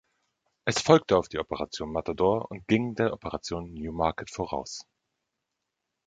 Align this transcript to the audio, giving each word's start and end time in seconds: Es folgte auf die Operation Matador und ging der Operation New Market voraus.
Es 0.65 0.81
folgte 0.81 1.15
auf 1.15 1.27
die 1.29 1.37
Operation 1.37 1.91
Matador 1.91 2.49
und 2.49 2.67
ging 2.67 2.95
der 2.95 3.13
Operation 3.13 3.71
New 3.75 3.91
Market 3.91 4.31
voraus. 4.31 4.83